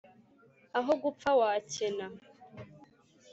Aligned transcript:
Aho 0.77 0.91
gupfa 1.01 1.29
wakena. 1.39 2.05